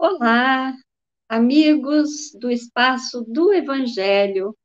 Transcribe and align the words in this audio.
Olá, 0.00 0.72
amigos 1.28 2.30
do 2.38 2.52
espaço 2.52 3.24
do 3.24 3.52
Evangelho. 3.52 4.56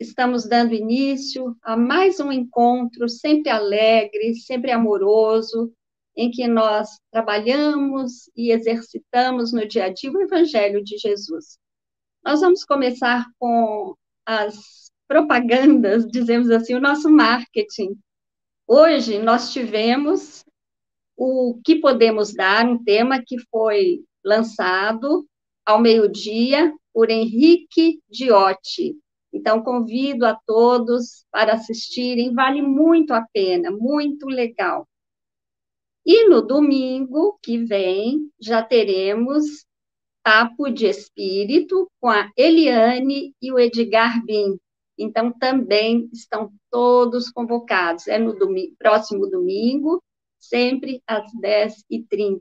Estamos 0.00 0.44
dando 0.44 0.74
início 0.74 1.56
a 1.62 1.76
mais 1.76 2.18
um 2.18 2.32
encontro 2.32 3.08
sempre 3.08 3.48
alegre, 3.48 4.34
sempre 4.34 4.72
amoroso, 4.72 5.72
em 6.16 6.32
que 6.32 6.48
nós 6.48 6.98
trabalhamos 7.12 8.28
e 8.34 8.50
exercitamos 8.50 9.52
no 9.52 9.68
dia 9.68 9.84
a 9.84 9.88
dia 9.88 10.10
o 10.10 10.20
Evangelho 10.20 10.82
de 10.82 10.98
Jesus. 10.98 11.56
Nós 12.24 12.40
vamos 12.40 12.64
começar 12.64 13.26
com 13.38 13.94
as 14.26 14.90
propagandas, 15.06 16.04
dizemos 16.08 16.50
assim, 16.50 16.74
o 16.74 16.80
nosso 16.80 17.08
marketing. 17.08 17.96
Hoje 18.66 19.20
nós 19.20 19.52
tivemos 19.52 20.44
o 21.16 21.60
que 21.64 21.76
podemos 21.76 22.34
dar, 22.34 22.66
um 22.66 22.82
tema 22.82 23.22
que 23.24 23.36
foi 23.48 24.02
lançado 24.24 25.26
ao 25.64 25.80
meio-dia 25.80 26.72
por 26.92 27.10
Henrique 27.10 28.00
Diotti. 28.08 28.96
Então, 29.32 29.62
convido 29.62 30.26
a 30.26 30.34
todos 30.34 31.24
para 31.30 31.54
assistirem, 31.54 32.34
vale 32.34 32.60
muito 32.62 33.12
a 33.12 33.24
pena, 33.32 33.70
muito 33.70 34.26
legal. 34.26 34.88
E 36.04 36.28
no 36.28 36.42
domingo 36.42 37.38
que 37.42 37.58
vem, 37.58 38.30
já 38.40 38.62
teremos 38.62 39.64
Papo 40.22 40.68
de 40.68 40.86
Espírito 40.86 41.88
com 42.00 42.08
a 42.08 42.30
Eliane 42.36 43.34
e 43.40 43.52
o 43.52 43.58
Edgar 43.58 44.24
Bin. 44.24 44.58
Então, 44.98 45.32
também 45.32 46.10
estão 46.12 46.52
todos 46.70 47.30
convocados. 47.30 48.06
É 48.06 48.18
no 48.18 48.34
domingo, 48.36 48.74
próximo 48.78 49.26
domingo, 49.28 50.02
sempre 50.38 51.02
às 51.06 51.32
10h30. 51.34 52.40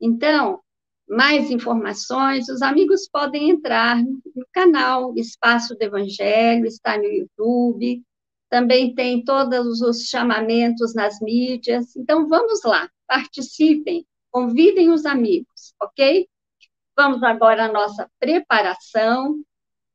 Então, 0.00 0.60
mais 1.08 1.50
informações, 1.50 2.48
os 2.48 2.62
amigos 2.62 3.08
podem 3.08 3.50
entrar 3.50 4.02
no 4.02 4.46
canal 4.52 5.14
Espaço 5.16 5.74
do 5.74 5.82
Evangelho, 5.82 6.66
está 6.66 6.98
no 6.98 7.04
YouTube, 7.04 8.02
também 8.48 8.94
tem 8.94 9.24
todos 9.24 9.80
os 9.80 10.04
chamamentos 10.04 10.94
nas 10.94 11.20
mídias. 11.20 11.94
Então, 11.96 12.28
vamos 12.28 12.62
lá, 12.64 12.90
participem, 13.06 14.06
convidem 14.30 14.90
os 14.90 15.06
amigos, 15.06 15.74
ok? 15.80 16.28
Vamos 16.96 17.22
agora 17.22 17.66
à 17.66 17.72
nossa 17.72 18.10
preparação. 18.18 19.42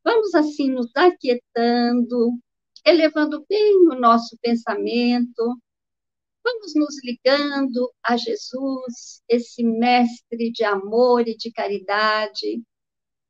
Vamos, 0.04 0.34
assim, 0.34 0.70
nos 0.70 0.90
aquietando, 0.96 2.32
elevando 2.84 3.44
bem 3.48 3.88
o 3.88 3.94
nosso 3.94 4.36
pensamento, 4.40 5.58
Vamos 6.44 6.74
nos 6.74 6.96
ligando 7.04 7.92
a 8.02 8.16
Jesus, 8.16 9.22
esse 9.28 9.62
mestre 9.62 10.50
de 10.50 10.64
amor 10.64 11.28
e 11.28 11.36
de 11.36 11.52
caridade, 11.52 12.62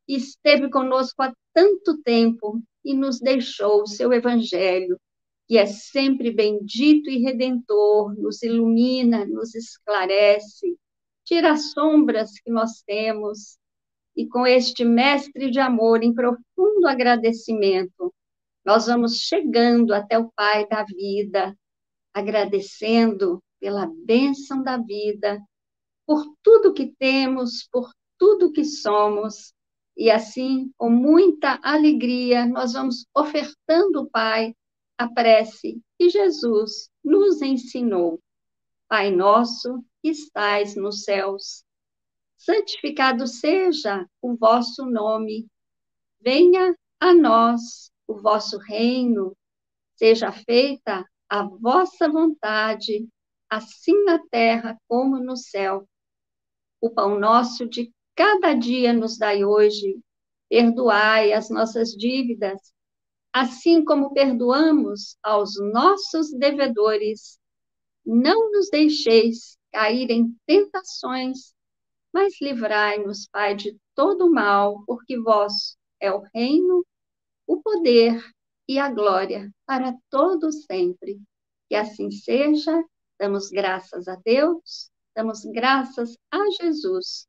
que 0.07 0.15
esteve 0.17 0.71
conosco 0.71 1.23
há 1.23 1.33
tanto 1.53 2.03
tempo 2.03 2.63
e 2.85 2.95
nos 2.95 3.21
deixou 3.21 3.83
o 3.83 3.87
seu 3.87 4.13
evangelho, 4.13 4.99
que 5.47 5.59
é 5.59 5.67
sempre 5.67 6.31
bendito 6.31 7.11
e 7.11 7.19
redentor, 7.19 8.15
nos 8.19 8.43
ilumina, 8.43 9.27
nos 9.27 9.55
esclarece, 9.55 10.77
tira 11.25 11.53
as 11.53 11.73
sombras 11.73 12.33
que 12.41 12.51
nós 12.51 12.83
temos. 12.83 13.59
E 14.17 14.27
com 14.27 14.47
este 14.47 14.85
mestre 14.85 15.51
de 15.51 15.59
amor, 15.59 16.03
em 16.03 16.15
profundo 16.15 16.87
agradecimento, 16.87 18.13
nós 18.65 18.87
vamos 18.87 19.19
chegando 19.19 19.93
até 19.93 20.19
o 20.19 20.31
Pai 20.33 20.67
da 20.69 20.85
vida, 20.85 21.57
agradecendo 22.15 23.43
pela 23.61 23.87
bênção 24.05 24.63
da 24.63 24.77
vida, 24.77 25.41
por 26.07 26.25
tudo 26.43 26.75
que 26.75 26.95
temos, 26.99 27.69
por 27.71 27.91
tudo 28.19 28.53
que 28.53 28.65
somos, 28.65 29.55
e 29.97 30.11
assim, 30.11 30.73
com 30.77 30.91
muita 30.91 31.61
alegria, 31.63 32.47
nós 32.47 32.73
vamos 32.73 33.07
ofertando, 33.15 34.09
Pai, 34.11 34.55
a 34.97 35.09
prece 35.09 35.81
que 35.99 36.09
Jesus 36.09 36.91
nos 37.05 37.43
ensinou. 37.43 38.21
Pai 38.89 39.11
nosso, 39.11 39.85
que 40.03 40.11
estais 40.11 40.77
nos 40.77 41.05
céus, 41.05 41.65
santificado 42.37 43.27
seja 43.27 44.07
o 44.21 44.35
vosso 44.35 44.85
nome. 44.85 45.47
Venha 46.21 46.77
a 47.01 47.15
nós 47.15 47.91
o 48.07 48.15
vosso 48.15 48.59
reino. 48.59 49.37
Seja 49.95 50.33
feita 50.33 51.09
a 51.33 51.45
vossa 51.45 52.11
vontade, 52.11 53.09
assim 53.49 54.05
na 54.05 54.19
terra 54.29 54.79
como 54.87 55.19
no 55.19 55.35
céu. 55.35 55.89
O 56.79 56.91
pão 56.91 57.19
nosso 57.19 57.67
de 57.67 57.91
cada 58.15 58.53
dia 58.53 58.93
nos 58.93 59.17
dai 59.17 59.43
hoje. 59.43 59.99
Perdoai 60.51 61.33
as 61.33 61.49
nossas 61.49 61.93
dívidas, 61.93 62.61
assim 63.33 63.83
como 63.83 64.13
perdoamos 64.13 65.17
aos 65.23 65.55
nossos 65.73 66.31
devedores. 66.33 67.41
Não 68.05 68.53
nos 68.53 68.69
deixeis 68.69 69.57
cair 69.73 70.11
em 70.11 70.37
tentações, 70.45 71.55
mas 72.13 72.39
livrai-nos, 72.43 73.27
Pai, 73.27 73.57
de 73.57 73.75
todo 73.95 74.31
mal, 74.31 74.85
porque 74.85 75.19
vós 75.19 75.79
é 75.99 76.13
o 76.13 76.23
reino, 76.35 76.85
o 77.47 77.63
poder 77.63 78.23
e 78.69 78.79
a 78.79 78.89
glória 78.89 79.51
para 79.67 79.95
todos 80.11 80.65
sempre. 80.65 81.21
Que 81.69 81.75
assim 81.75 82.11
seja, 82.11 82.83
damos 83.19 83.51
graças 83.51 84.09
a 84.09 84.17
Deus, 84.25 84.91
damos 85.15 85.45
graças 85.45 86.17
a 86.31 86.39
Jesus. 86.61 87.27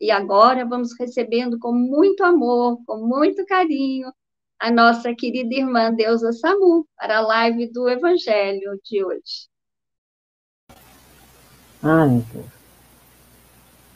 E 0.00 0.10
agora 0.10 0.64
vamos 0.64 0.98
recebendo 0.98 1.58
com 1.58 1.72
muito 1.72 2.24
amor, 2.24 2.78
com 2.86 2.98
muito 3.06 3.44
carinho, 3.44 4.12
a 4.58 4.70
nossa 4.70 5.14
querida 5.14 5.54
irmã 5.54 5.92
Deusa 5.92 6.32
Samu 6.32 6.86
para 6.96 7.18
a 7.18 7.20
live 7.20 7.70
do 7.72 7.88
Evangelho 7.88 8.78
de 8.84 9.04
hoje. 9.04 9.48
Deus. 12.32 12.46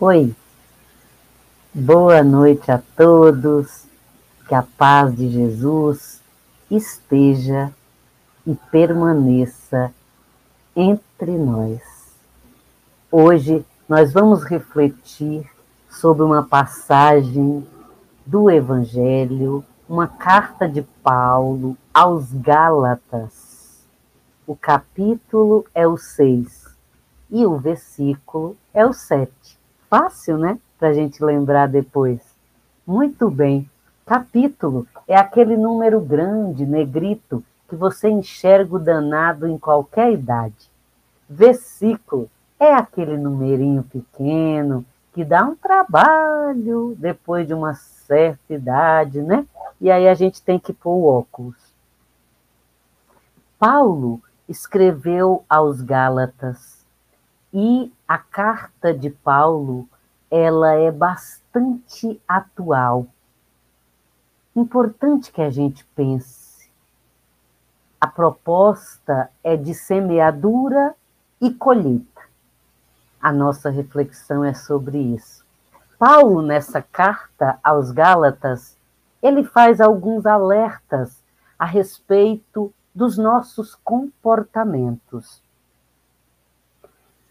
Oi. 0.01 0.35
Boa 1.73 2.23
noite 2.23 2.71
a 2.71 2.83
todos. 2.97 3.85
Que 4.49 4.55
a 4.55 4.63
paz 4.63 5.15
de 5.17 5.31
Jesus 5.31 6.24
esteja 6.71 7.73
e 8.47 8.55
permaneça 8.71 9.93
entre 10.75 11.33
nós. 11.39 11.81
Hoje 13.11 13.65
nós 13.89 14.13
vamos 14.13 14.43
refletir 14.45 15.49
sobre 15.89 16.25
uma 16.25 16.43
passagem 16.43 17.67
do 18.27 18.51
Evangelho, 18.51 19.65
uma 19.89 20.09
carta 20.09 20.69
de 20.69 20.83
Paulo 21.03 21.77
aos 21.93 22.33
Gálatas. 22.33 23.85
O 24.47 24.57
capítulo 24.57 25.65
é 25.75 25.87
o 25.87 25.97
6 25.97 26.65
e 27.31 27.47
o 27.47 27.57
versículo 27.59 28.57
é 28.73 28.85
o 28.85 28.93
7. 28.93 29.31
Fácil, 29.89 30.39
né? 30.39 30.59
Para 30.79 30.89
a 30.89 30.93
gente 30.93 31.23
lembrar 31.25 31.69
depois. 31.69 32.21
Muito 32.87 33.31
bem. 33.31 33.69
Capítulo 34.05 34.87
é 35.07 35.17
aquele 35.17 35.57
número 35.57 36.01
grande, 36.01 36.65
negrito, 36.65 37.45
que 37.69 37.77
você 37.77 38.09
enxerga 38.09 38.77
o 38.77 38.79
danado 38.79 39.47
em 39.47 39.59
qualquer 39.59 40.13
idade. 40.13 40.71
Versículo 41.29 42.31
é 42.59 42.73
aquele 42.73 43.17
numerinho 43.17 43.83
pequeno 43.83 44.85
que 45.13 45.25
dá 45.25 45.45
um 45.45 45.55
trabalho 45.55 46.95
depois 46.99 47.47
de 47.47 47.55
uma 47.55 47.75
certa 47.75 48.53
idade, 48.53 49.23
né? 49.23 49.47
E 49.81 49.91
aí 49.91 50.09
a 50.09 50.15
gente 50.15 50.43
tem 50.43 50.59
que 50.59 50.73
pôr 50.73 50.95
o 50.95 51.07
óculos. 51.07 51.57
Paulo 53.59 54.21
escreveu 54.49 55.45
aos 55.49 55.81
Gálatas 55.81 56.85
e 57.53 57.93
a 58.07 58.19
carta 58.19 58.93
de 58.93 59.09
Paulo 59.09 59.89
ela 60.31 60.75
é 60.75 60.91
bastante 60.91 62.21
atual 62.27 63.07
importante 64.55 65.33
que 65.33 65.43
a 65.43 65.51
gente 65.51 65.85
pense. 65.97 66.71
A 68.01 68.07
proposta 68.07 69.31
é 69.43 69.57
de 69.57 69.75
semeadura 69.75 70.95
e 71.41 71.51
colheita. 71.51 72.23
A 73.21 73.33
nossa 73.33 73.71
reflexão 73.71 74.45
é 74.45 74.53
sobre 74.53 74.99
isso. 74.99 75.45
Paulo, 75.99 76.43
nessa 76.43 76.83
carta 76.83 77.59
aos 77.63 77.91
Gálatas, 77.91 78.77
ele 79.23 79.43
faz 79.43 79.81
alguns 79.81 80.27
alertas 80.27 81.23
a 81.59 81.65
respeito 81.65 82.73
dos 82.95 83.17
nossos 83.17 83.75
comportamentos. 83.77 85.43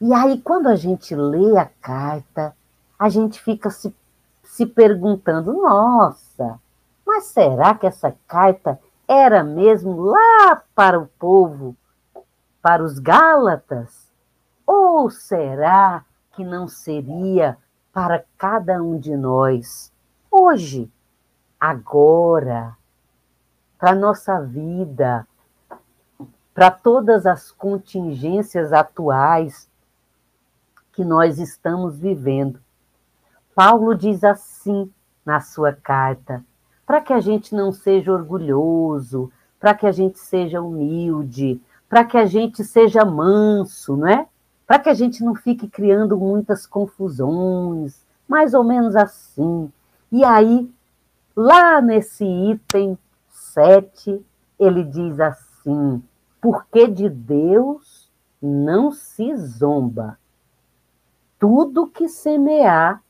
E 0.02 0.14
aí, 0.14 0.42
quando 0.42 0.68
a 0.68 0.76
gente 0.76 1.16
lê 1.16 1.58
a 1.58 1.66
carta, 1.66 2.56
a 2.98 3.10
gente 3.10 3.40
fica 3.40 3.70
se, 3.70 3.96
se 4.44 4.66
perguntando: 4.66 5.54
nossa, 5.54 6.60
mas 7.14 7.26
será 7.26 7.76
que 7.76 7.86
essa 7.86 8.16
carta 8.28 8.80
era 9.08 9.44
mesmo 9.44 10.02
lá 10.02 10.64
para 10.74 11.00
o 11.00 11.06
povo, 11.06 11.78
para 12.60 12.84
os 12.84 12.98
Gálatas? 12.98 14.12
Ou 14.66 15.12
será 15.12 16.04
que 16.32 16.44
não 16.44 16.68
seria 16.68 17.56
para 17.92 18.26
cada 18.36 18.82
um 18.82 18.98
de 18.98 19.16
nós, 19.16 19.94
hoje, 20.32 20.92
agora, 21.60 22.76
para 23.78 23.92
a 23.92 23.96
nossa 23.96 24.42
vida, 24.42 25.28
para 26.52 26.72
todas 26.72 27.28
as 27.28 27.52
contingências 27.52 28.74
atuais 28.74 29.70
que 30.94 31.06
nós 31.06 31.38
estamos 31.38 32.00
vivendo. 32.00 32.60
Paulo 33.54 33.94
diz 33.94 34.24
assim 34.24 34.92
na 35.24 35.40
sua 35.42 35.72
carta: 35.72 36.44
para 36.86 37.02
que 37.02 37.14
a 37.14 37.20
gente 37.20 37.56
não 37.56 37.72
seja 37.72 38.12
orgulhoso, 38.12 39.32
para 39.60 39.74
que 39.74 39.86
a 39.86 39.92
gente 39.92 40.20
seja 40.20 40.62
humilde, 40.62 41.62
para 41.88 42.04
que 42.04 42.18
a 42.18 42.26
gente 42.26 42.64
seja 42.64 43.06
manso, 43.06 43.96
não 43.96 44.08
é? 44.08 44.28
Para 44.66 44.80
que 44.80 44.90
a 44.90 44.94
gente 44.94 45.24
não 45.24 45.36
fique 45.36 45.68
criando 45.68 46.18
muitas 46.18 46.66
confusões, 46.66 48.06
mais 48.28 48.54
ou 48.54 48.64
menos 48.64 48.96
assim. 48.96 49.72
E 50.12 50.24
aí, 50.24 50.70
lá 51.36 51.82
nesse 51.82 52.26
item 52.26 52.98
7, 53.30 54.26
ele 54.60 54.84
diz 54.84 55.20
assim: 55.20 56.02
porque 56.42 56.88
de 56.88 57.10
Deus 57.10 58.12
não 58.42 58.92
se 58.92 59.36
zomba. 59.38 60.20
Tudo 61.40 61.88
que 61.88 62.10
semear, 62.10 63.02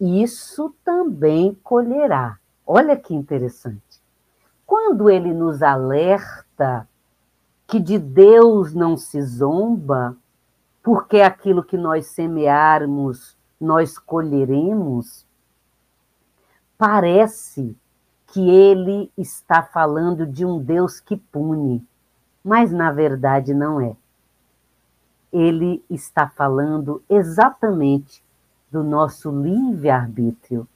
isso 0.00 0.74
também 0.84 1.54
colherá. 1.62 2.38
Olha 2.66 2.96
que 2.96 3.14
interessante. 3.14 4.02
Quando 4.66 5.10
ele 5.10 5.32
nos 5.32 5.62
alerta 5.62 6.88
que 7.66 7.78
de 7.78 7.98
Deus 7.98 8.74
não 8.74 8.96
se 8.96 9.20
zomba, 9.22 10.16
porque 10.82 11.20
aquilo 11.20 11.62
que 11.62 11.76
nós 11.76 12.06
semearmos, 12.06 13.36
nós 13.60 13.98
colheremos, 13.98 15.26
parece 16.76 17.76
que 18.26 18.50
ele 18.50 19.10
está 19.16 19.62
falando 19.62 20.26
de 20.26 20.44
um 20.44 20.58
Deus 20.58 21.00
que 21.00 21.16
pune 21.16 21.86
mas 22.44 22.70
na 22.70 22.92
verdade 22.92 23.54
não 23.54 23.80
é. 23.80 23.96
Ele 25.32 25.82
está 25.88 26.28
falando 26.28 27.02
exatamente 27.08 28.22
do 28.70 28.84
nosso 28.84 29.30
livre-arbítrio. 29.30 30.68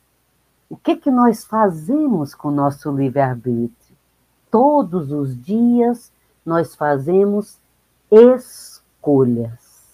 O 0.69 0.77
que, 0.77 0.97
que 0.97 1.11
nós 1.11 1.45
fazemos 1.45 2.35
com 2.35 2.49
o 2.49 2.53
nosso 2.53 2.91
livre-arbítrio? 2.91 3.97
Todos 4.51 5.13
os 5.13 5.41
dias 5.43 6.13
nós 6.45 6.75
fazemos 6.75 7.59
escolhas. 8.11 9.89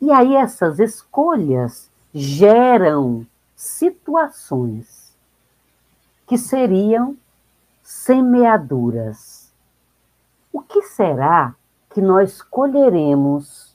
E 0.00 0.10
aí 0.10 0.34
essas 0.34 0.78
escolhas 0.78 1.90
geram 2.12 3.26
situações 3.54 5.14
que 6.26 6.36
seriam 6.36 7.16
semeaduras 7.82 9.42
o 10.52 10.60
que 10.60 10.82
será 10.82 11.54
que 11.88 12.00
nós 12.00 12.42
colheremos 12.42 13.74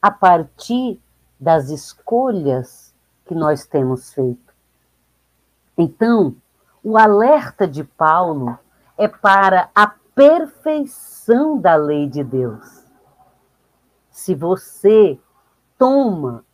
a 0.00 0.10
partir 0.10 1.00
das 1.38 1.68
escolhas 1.68 2.94
que 3.26 3.34
nós 3.34 3.66
temos 3.66 4.14
feito? 4.14 4.45
Então, 5.76 6.34
o 6.82 6.96
alerta 6.96 7.66
de 7.66 7.84
Paulo 7.84 8.58
é 8.96 9.06
para 9.06 9.70
a 9.74 9.86
perfeição 10.14 11.58
da 11.58 11.74
lei 11.74 12.08
de 12.08 12.24
Deus. 12.24 12.84
Se 14.10 14.34
você 14.34 15.18
toma 15.76 16.44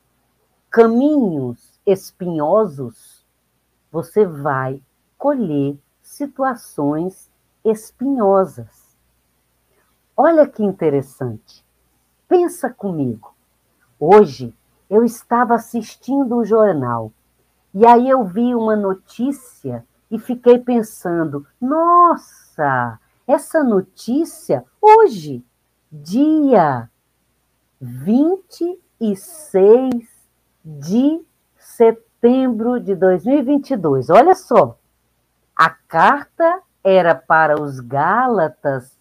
caminhos 0.68 1.78
espinhosos, 1.86 3.24
você 3.90 4.26
vai 4.26 4.82
colher 5.16 5.78
situações 6.02 7.30
espinhosas. 7.64 8.96
Olha 10.16 10.46
que 10.48 10.64
interessante. 10.64 11.64
Pensa 12.26 12.68
comigo. 12.68 13.34
Hoje 14.00 14.56
eu 14.90 15.04
estava 15.04 15.54
assistindo 15.54 16.36
o 16.36 16.44
jornal 16.44 17.12
e 17.74 17.86
aí 17.86 18.08
eu 18.08 18.24
vi 18.24 18.54
uma 18.54 18.76
notícia 18.76 19.84
e 20.10 20.18
fiquei 20.18 20.58
pensando: 20.58 21.46
nossa, 21.60 22.98
essa 23.26 23.64
notícia 23.64 24.64
hoje, 24.80 25.44
dia 25.90 26.88
26 27.80 28.80
de 30.64 31.24
setembro 31.56 32.78
de 32.78 32.94
2022. 32.94 34.10
Olha 34.10 34.34
só, 34.34 34.78
a 35.56 35.70
carta 35.70 36.60
era 36.84 37.14
para 37.14 37.60
os 37.60 37.80
Gálatas 37.80 38.98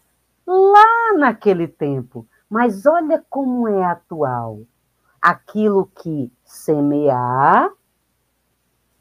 lá 0.47 1.13
naquele 1.17 1.67
tempo. 1.67 2.25
Mas 2.49 2.85
olha 2.85 3.23
como 3.29 3.67
é 3.67 3.83
atual. 3.83 4.61
Aquilo 5.21 5.91
que 6.01 6.31
semear, 6.43 7.69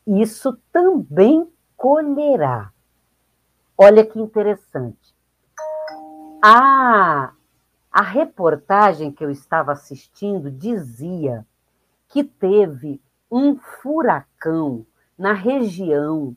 isso 0.06 0.58
também 0.72 1.50
colherá. 1.76 2.72
Olha 3.76 4.04
que 4.04 4.20
interessante. 4.20 5.14
A, 6.42 7.32
a 7.90 8.02
reportagem 8.02 9.12
que 9.12 9.24
eu 9.24 9.30
estava 9.30 9.72
assistindo 9.72 10.50
dizia 10.50 11.46
que 12.08 12.24
teve 12.24 13.00
um 13.30 13.56
furacão 13.56 14.84
na 15.16 15.32
região 15.32 16.36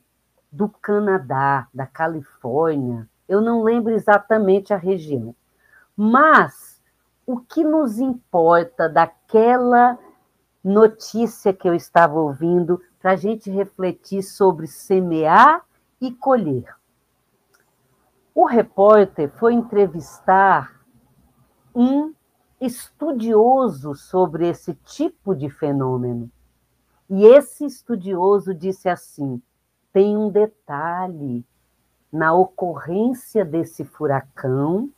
do 0.51 0.69
Canadá, 0.69 1.67
da 1.73 1.87
Califórnia, 1.87 3.09
eu 3.27 3.41
não 3.41 3.63
lembro 3.63 3.91
exatamente 3.91 4.73
a 4.73 4.77
região. 4.77 5.35
Mas 5.95 6.81
o 7.25 7.39
que 7.39 7.63
nos 7.63 7.97
importa 7.97 8.87
daquela 8.87 9.97
notícia 10.63 11.53
que 11.53 11.67
eu 11.67 11.73
estava 11.73 12.19
ouvindo 12.19 12.81
para 13.03 13.11
a 13.11 13.15
gente 13.17 13.51
refletir 13.51 14.23
sobre 14.23 14.65
semear 14.65 15.65
e 15.99 16.09
colher? 16.09 16.73
O 18.33 18.45
repórter 18.45 19.29
foi 19.29 19.53
entrevistar 19.53 20.81
um 21.75 22.13
estudioso 22.61 23.93
sobre 23.93 24.47
esse 24.47 24.73
tipo 24.73 25.35
de 25.35 25.49
fenômeno. 25.49 26.31
E 27.09 27.25
esse 27.25 27.65
estudioso 27.65 28.55
disse 28.55 28.87
assim: 28.87 29.41
tem 29.91 30.15
um 30.15 30.29
detalhe 30.29 31.45
na 32.09 32.33
ocorrência 32.33 33.43
desse 33.43 33.83
furacão 33.83 34.89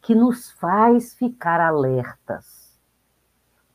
que 0.00 0.14
nos 0.14 0.50
faz 0.52 1.12
ficar 1.12 1.60
alertas. 1.60 2.80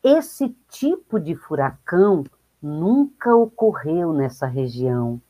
Esse 0.04 0.50
tipo 0.70 1.20
de 1.20 1.36
furacão 1.36 2.24
nunca 2.64 3.36
ocorreu 3.36 4.14
nessa 4.14 4.48
região, 4.48 5.22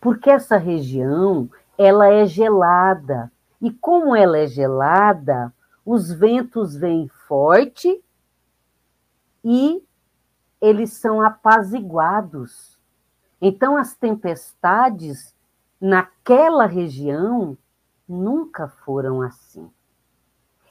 porque 0.00 0.30
essa 0.30 0.56
região 0.56 1.50
ela 1.76 2.08
é 2.08 2.24
gelada 2.24 3.32
e 3.60 3.72
como 3.72 4.14
ela 4.14 4.38
é 4.38 4.46
gelada, 4.46 5.52
os 5.84 6.12
ventos 6.12 6.76
vêm 6.76 7.08
forte 7.26 8.02
e 9.44 9.82
eles 10.60 10.92
são 10.92 11.20
apaziguados. 11.20 12.78
Então 13.40 13.76
as 13.76 13.94
tempestades 13.96 15.34
naquela 15.80 16.66
região 16.66 17.58
nunca 18.08 18.68
foram 18.68 19.20
assim. 19.22 19.68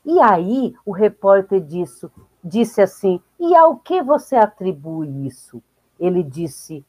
E 0.05 0.19
aí 0.21 0.73
o 0.85 0.91
repórter 0.91 1.61
disse, 1.61 2.09
disse 2.43 2.81
assim: 2.81 3.21
E 3.39 3.55
ao 3.55 3.77
que 3.77 4.01
você 4.01 4.35
atribui 4.35 5.27
isso? 5.27 5.61
Ele 5.99 6.23
disse: 6.23 6.85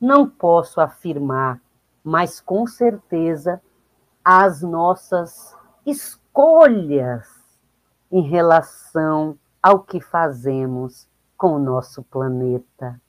Não 0.00 0.28
posso 0.28 0.80
afirmar, 0.80 1.60
mas 2.02 2.40
com 2.40 2.66
certeza 2.66 3.60
as 4.24 4.62
nossas 4.62 5.56
escolhas 5.84 7.28
em 8.10 8.22
relação 8.22 9.38
ao 9.62 9.80
que 9.82 10.00
fazemos 10.00 11.08
com 11.36 11.54
o 11.54 11.58
nosso 11.58 12.02
planeta. 12.02 13.00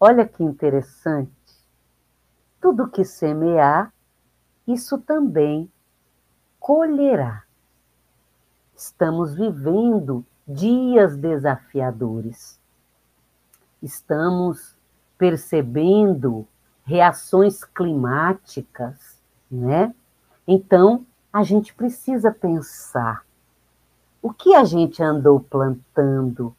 Olha 0.00 0.26
que 0.26 0.42
interessante. 0.42 1.32
Tudo 2.60 2.88
que 2.88 3.04
semear, 3.04 3.92
isso 4.66 4.98
também 4.98 5.70
colherá. 6.58 7.44
Estamos 8.74 9.34
vivendo 9.34 10.24
dias 10.46 11.16
desafiadores. 11.16 12.57
Estamos 13.82 14.76
percebendo 15.16 16.46
reações 16.84 17.64
climáticas, 17.64 19.20
né? 19.50 19.94
Então, 20.46 21.04
a 21.32 21.42
gente 21.42 21.74
precisa 21.74 22.32
pensar 22.32 23.24
o 24.22 24.32
que 24.32 24.54
a 24.54 24.64
gente 24.64 25.02
andou 25.02 25.40
plantando, 25.40 26.54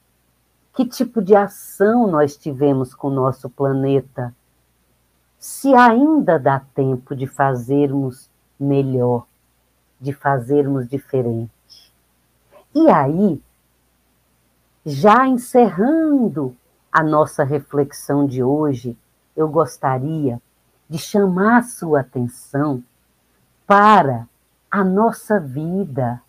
Que 0.73 0.85
tipo 0.85 1.21
de 1.21 1.35
ação 1.35 2.07
nós 2.07 2.38
tivemos 2.38 2.95
com 2.95 3.09
o 3.09 3.13
nosso 3.13 3.49
planeta? 3.49 4.33
Se 5.38 5.73
ainda 5.73 6.39
dá 6.39 6.61
tempo 6.73 7.13
de 7.13 7.27
fazermos 7.27 8.29
melhor, 8.57 9.25
de 9.99 10.13
fazermos 10.13 10.88
diferente. 10.88 11.51
E 12.73 12.89
aí, 12.89 13.41
já 14.85 15.27
encerrando 15.27 16.55
a 16.91 17.03
nossa 17.03 17.43
reflexão 17.43 18.25
de 18.25 18.43
hoje, 18.43 18.98
eu 19.36 19.48
gostaria 19.48 20.41
de 20.89 20.98
chamar 20.98 21.58
a 21.58 21.63
sua 21.63 22.01
atenção 22.01 22.84
para 23.67 24.27
a 24.72 24.84
nossa 24.84 25.39
vida, 25.39 26.22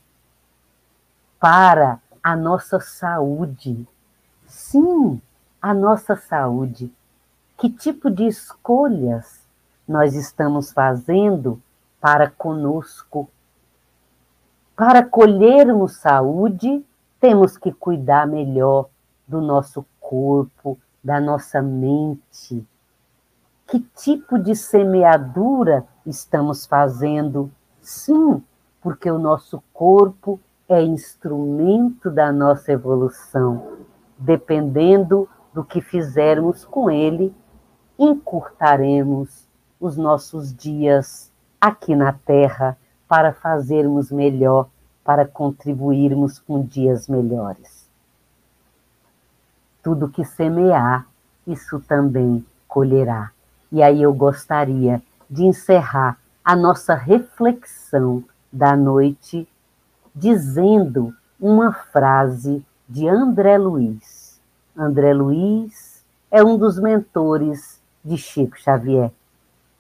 para 1.38 1.98
a 2.22 2.36
nossa 2.36 2.78
saúde. 2.78 3.88
Sim, 4.46 5.20
a 5.60 5.72
nossa 5.72 6.14
saúde. 6.14 6.92
Que 7.56 7.70
tipo 7.70 8.10
de 8.10 8.26
escolhas 8.26 9.40
nós 9.88 10.14
estamos 10.14 10.72
fazendo 10.72 11.60
para 12.00 12.30
conosco? 12.30 13.28
Para 14.76 15.04
colhermos 15.04 15.96
saúde, 15.96 16.84
temos 17.18 17.56
que 17.56 17.72
cuidar 17.72 18.26
melhor 18.26 18.88
do 19.26 19.40
nosso 19.40 19.84
corpo, 20.10 20.76
da 21.04 21.20
nossa 21.20 21.62
mente. 21.62 22.66
Que 23.68 23.78
tipo 23.78 24.40
de 24.40 24.56
semeadura 24.56 25.86
estamos 26.04 26.66
fazendo? 26.66 27.48
Sim, 27.80 28.42
porque 28.80 29.08
o 29.08 29.20
nosso 29.20 29.62
corpo 29.72 30.40
é 30.68 30.82
instrumento 30.82 32.10
da 32.10 32.32
nossa 32.32 32.72
evolução. 32.72 33.78
Dependendo 34.18 35.28
do 35.54 35.62
que 35.62 35.80
fizermos 35.80 36.64
com 36.64 36.90
ele, 36.90 37.32
encurtaremos 37.96 39.46
os 39.78 39.96
nossos 39.96 40.52
dias 40.52 41.30
aqui 41.60 41.94
na 41.94 42.12
Terra 42.12 42.76
para 43.06 43.32
fazermos 43.32 44.10
melhor, 44.10 44.68
para 45.04 45.24
contribuirmos 45.24 46.40
com 46.40 46.64
dias 46.64 47.06
melhores. 47.06 47.79
Tudo 49.82 50.08
que 50.08 50.24
semear, 50.24 51.06
isso 51.46 51.80
também 51.80 52.44
colherá. 52.68 53.30
E 53.72 53.82
aí 53.82 54.02
eu 54.02 54.12
gostaria 54.12 55.02
de 55.28 55.44
encerrar 55.44 56.18
a 56.44 56.56
nossa 56.56 56.94
reflexão 56.94 58.24
da 58.52 58.76
noite 58.76 59.48
dizendo 60.14 61.14
uma 61.40 61.72
frase 61.72 62.64
de 62.88 63.08
André 63.08 63.56
Luiz. 63.56 64.40
André 64.76 65.14
Luiz 65.14 66.04
é 66.30 66.42
um 66.42 66.58
dos 66.58 66.78
mentores 66.78 67.80
de 68.04 68.16
Chico 68.16 68.58
Xavier. 68.58 69.12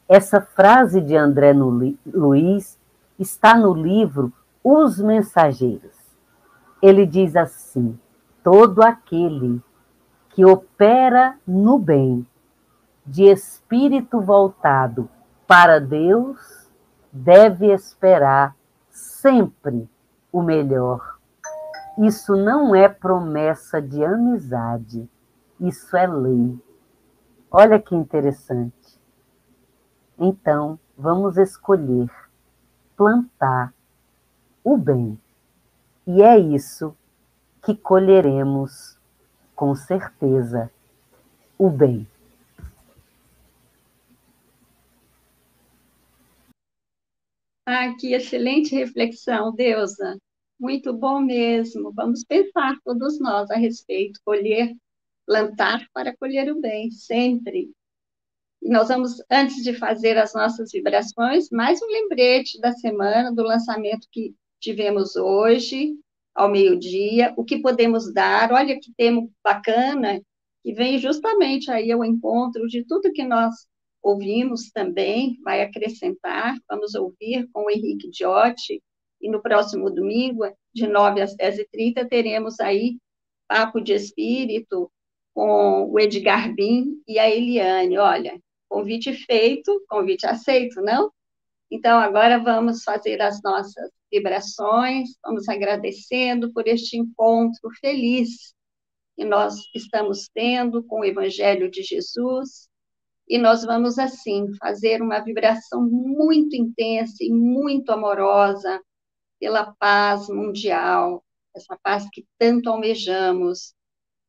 Essa 0.08 0.40
frase 0.40 1.00
de 1.00 1.16
André 1.16 1.52
Luiz 1.52 2.78
está 3.18 3.56
no 3.56 3.74
livro 3.74 4.32
Os 4.62 5.00
Mensageiros. 5.00 5.96
Ele 6.82 7.06
diz 7.06 7.36
assim: 7.36 7.98
todo 8.42 8.82
aquele 8.82 9.62
que 10.30 10.44
opera 10.44 11.38
no 11.46 11.78
bem, 11.78 12.26
de 13.04 13.24
espírito 13.24 14.20
voltado 14.20 15.08
para 15.46 15.80
Deus, 15.80 16.70
deve 17.12 17.72
esperar 17.72 18.54
sempre 18.90 19.88
o 20.32 20.42
melhor. 20.42 21.18
Isso 21.98 22.36
não 22.36 22.74
é 22.74 22.88
promessa 22.88 23.82
de 23.82 24.04
amizade, 24.04 25.08
isso 25.58 25.96
é 25.96 26.06
lei. 26.06 26.58
Olha 27.50 27.80
que 27.80 27.94
interessante. 27.94 29.00
Então, 30.16 30.78
vamos 30.96 31.36
escolher 31.36 32.10
plantar 32.96 33.74
o 34.62 34.76
bem. 34.76 35.18
E 36.06 36.22
é 36.22 36.38
isso 36.38 36.94
que 37.62 37.74
colheremos 37.74 38.99
com 39.60 39.74
certeza 39.74 40.72
o 41.58 41.68
bem. 41.68 42.08
Ah, 47.66 47.94
que 47.94 48.14
excelente 48.14 48.74
reflexão, 48.74 49.54
Deusa. 49.54 50.16
Muito 50.58 50.94
bom 50.94 51.20
mesmo. 51.20 51.92
Vamos 51.92 52.24
pensar 52.24 52.74
todos 52.82 53.20
nós 53.20 53.50
a 53.50 53.56
respeito, 53.56 54.18
colher, 54.24 54.74
plantar 55.26 55.86
para 55.92 56.16
colher 56.16 56.50
o 56.50 56.58
bem, 56.58 56.90
sempre. 56.90 57.70
E 58.62 58.70
nós 58.70 58.88
vamos, 58.88 59.22
antes 59.30 59.62
de 59.62 59.74
fazer 59.74 60.16
as 60.16 60.32
nossas 60.32 60.72
vibrações, 60.72 61.50
mais 61.50 61.82
um 61.82 61.86
lembrete 61.86 62.58
da 62.62 62.72
semana, 62.72 63.30
do 63.30 63.42
lançamento 63.42 64.08
que 64.10 64.34
tivemos 64.58 65.16
hoje, 65.16 65.98
ao 66.34 66.50
meio-dia, 66.50 67.34
o 67.36 67.44
que 67.44 67.60
podemos 67.60 68.12
dar. 68.12 68.52
Olha 68.52 68.78
que 68.78 68.92
tema 68.96 69.28
bacana, 69.42 70.20
que 70.62 70.72
vem 70.72 70.98
justamente 70.98 71.70
aí 71.70 71.90
ao 71.90 72.04
encontro 72.04 72.66
de 72.66 72.84
tudo 72.84 73.12
que 73.12 73.24
nós 73.24 73.54
ouvimos 74.02 74.70
também, 74.70 75.38
vai 75.42 75.62
acrescentar. 75.62 76.56
Vamos 76.68 76.94
ouvir 76.94 77.48
com 77.52 77.64
o 77.64 77.70
Henrique 77.70 78.10
Diotti, 78.10 78.82
e 79.20 79.30
no 79.30 79.42
próximo 79.42 79.90
domingo, 79.90 80.44
de 80.74 80.86
9 80.86 81.20
às 81.20 81.36
10h30, 81.36 82.08
teremos 82.08 82.58
aí 82.60 82.96
Papo 83.46 83.80
de 83.80 83.92
Espírito 83.92 84.90
com 85.34 85.90
o 85.90 85.98
Edgar 85.98 86.54
Bin 86.54 87.02
e 87.06 87.18
a 87.18 87.28
Eliane. 87.28 87.98
Olha, 87.98 88.40
Convite 88.70 89.12
feito, 89.12 89.84
convite 89.88 90.24
aceito, 90.24 90.80
não? 90.80 91.10
Então, 91.70 91.98
agora 91.98 92.38
vamos 92.38 92.82
fazer 92.82 93.22
as 93.22 93.40
nossas 93.42 93.90
vibrações, 94.10 95.10
vamos 95.24 95.48
agradecendo 95.48 96.52
por 96.52 96.66
este 96.66 96.96
encontro 96.96 97.70
feliz 97.80 98.54
que 99.16 99.24
nós 99.24 99.54
estamos 99.74 100.28
tendo 100.34 100.82
com 100.82 101.00
o 101.00 101.04
Evangelho 101.04 101.70
de 101.70 101.82
Jesus. 101.82 102.68
E 103.28 103.38
nós 103.38 103.64
vamos, 103.64 103.98
assim, 103.98 104.52
fazer 104.56 105.00
uma 105.00 105.20
vibração 105.20 105.82
muito 105.88 106.56
intensa 106.56 107.18
e 107.20 107.30
muito 107.30 107.92
amorosa 107.92 108.80
pela 109.38 109.72
paz 109.78 110.28
mundial, 110.28 111.24
essa 111.54 111.78
paz 111.82 112.08
que 112.12 112.26
tanto 112.38 112.68
almejamos, 112.68 113.74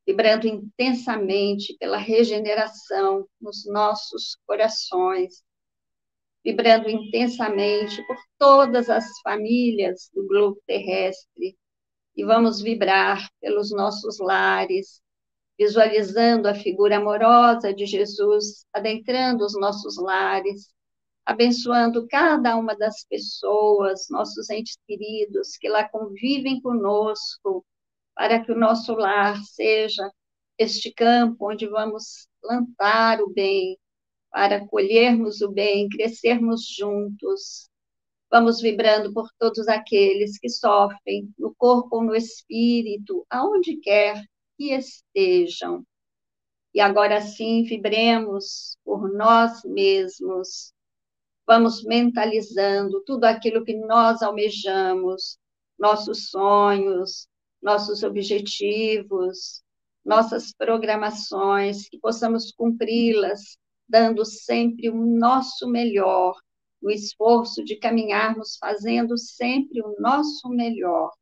vibrando 0.06 0.46
intensamente 0.46 1.76
pela 1.78 1.96
regeneração 1.96 3.26
nos 3.40 3.66
nossos 3.66 4.36
corações, 4.46 5.42
vibrando 6.44 6.88
intensamente 6.88 8.04
por 8.06 8.16
todas 8.38 8.90
as 8.90 9.04
famílias 9.22 10.10
do 10.14 10.26
globo 10.26 10.60
terrestre, 10.66 11.56
e 12.16 12.24
vamos 12.24 12.60
vibrar 12.60 13.28
pelos 13.40 13.70
nossos 13.70 14.18
lares, 14.18 15.00
visualizando 15.58 16.48
a 16.48 16.54
figura 16.54 16.96
amorosa 16.96 17.72
de 17.72 17.86
Jesus 17.86 18.66
adentrando 18.72 19.44
os 19.44 19.54
nossos 19.58 19.96
lares, 19.96 20.72
abençoando 21.24 22.06
cada 22.08 22.56
uma 22.56 22.74
das 22.76 23.04
pessoas, 23.04 24.06
nossos 24.10 24.50
entes 24.50 24.76
queridos 24.86 25.56
que 25.56 25.68
lá 25.68 25.88
convivem 25.88 26.60
conosco, 26.60 27.64
para 28.14 28.44
que 28.44 28.52
o 28.52 28.58
nosso 28.58 28.94
lar 28.94 29.36
seja 29.44 30.10
este 30.58 30.92
campo 30.92 31.50
onde 31.50 31.66
vamos 31.66 32.28
plantar 32.40 33.22
o 33.22 33.30
bem, 33.30 33.78
para 34.32 34.66
colhermos 34.66 35.42
o 35.42 35.50
bem, 35.52 35.88
crescermos 35.88 36.66
juntos. 36.66 37.68
Vamos 38.30 38.62
vibrando 38.62 39.12
por 39.12 39.28
todos 39.38 39.68
aqueles 39.68 40.38
que 40.38 40.48
sofrem, 40.48 41.32
no 41.38 41.54
corpo 41.54 41.96
ou 41.96 42.02
no 42.04 42.16
espírito, 42.16 43.26
aonde 43.28 43.76
quer 43.76 44.24
que 44.56 44.72
estejam. 44.72 45.84
E 46.74 46.80
agora 46.80 47.20
sim, 47.20 47.62
vibremos 47.64 48.78
por 48.82 49.12
nós 49.12 49.62
mesmos. 49.64 50.72
Vamos 51.46 51.84
mentalizando 51.84 53.02
tudo 53.04 53.24
aquilo 53.24 53.64
que 53.64 53.74
nós 53.74 54.22
almejamos, 54.22 55.38
nossos 55.78 56.30
sonhos, 56.30 57.28
nossos 57.60 58.02
objetivos, 58.02 59.62
nossas 60.02 60.52
programações, 60.54 61.88
que 61.88 61.98
possamos 61.98 62.50
cumpri-las, 62.52 63.58
dando 63.92 64.24
sempre 64.24 64.88
o 64.88 64.96
nosso 64.96 65.68
melhor, 65.68 66.34
no 66.80 66.90
esforço 66.90 67.62
de 67.62 67.76
caminharmos 67.76 68.56
fazendo 68.56 69.18
sempre 69.18 69.82
o 69.82 69.94
nosso 70.00 70.48
melhor. 70.48 71.12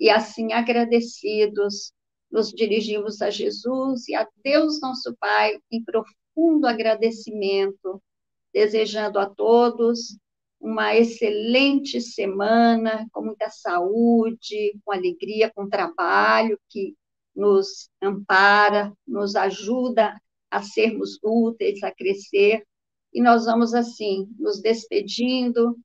E 0.00 0.08
assim, 0.08 0.54
agradecidos, 0.54 1.92
nos 2.30 2.50
dirigimos 2.52 3.20
a 3.20 3.28
Jesus 3.28 4.08
e 4.08 4.14
a 4.14 4.26
Deus 4.42 4.80
nosso 4.80 5.14
Pai 5.20 5.58
em 5.70 5.84
profundo 5.84 6.66
agradecimento, 6.66 8.02
desejando 8.50 9.18
a 9.18 9.28
todos 9.28 10.16
uma 10.58 10.96
excelente 10.96 12.00
semana, 12.00 13.06
com 13.12 13.22
muita 13.22 13.50
saúde, 13.50 14.74
com 14.86 14.92
alegria, 14.92 15.52
com 15.54 15.68
trabalho, 15.68 16.58
que 16.70 16.96
nos 17.36 17.90
ampara, 18.02 18.90
nos 19.06 19.36
ajuda 19.36 20.18
a 20.50 20.62
sermos 20.62 21.18
úteis, 21.22 21.82
a 21.82 21.90
crescer. 21.90 22.66
E 23.12 23.20
nós 23.20 23.44
vamos, 23.44 23.74
assim, 23.74 24.28
nos 24.38 24.60
despedindo, 24.60 25.78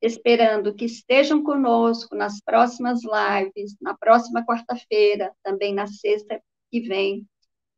esperando 0.00 0.74
que 0.74 0.86
estejam 0.86 1.42
conosco 1.42 2.14
nas 2.14 2.40
próximas 2.40 3.00
lives, 3.02 3.76
na 3.80 3.96
próxima 3.96 4.44
quarta-feira, 4.44 5.32
também 5.42 5.74
na 5.74 5.86
sexta 5.86 6.42
que 6.70 6.80
vem, 6.80 7.26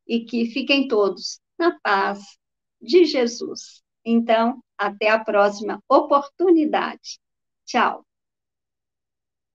e 0.07 0.25
que 0.25 0.45
fiquem 0.45 0.87
todos 0.87 1.39
na 1.57 1.77
paz 1.81 2.37
de 2.81 3.05
Jesus. 3.05 3.81
Então, 4.05 4.61
até 4.77 5.09
a 5.09 5.23
próxima 5.23 5.81
oportunidade. 5.87 7.19
Tchau. 7.65 8.05